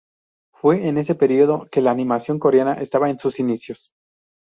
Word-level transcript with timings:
Fue 0.51 0.87
en 0.87 0.97
este 0.97 1.13
período 1.13 1.67
que 1.71 1.79
la 1.83 1.91
animación 1.91 2.39
coreana 2.39 2.73
estaba 2.73 3.11
en 3.11 3.19
su 3.19 3.31
inicios. 3.37 3.93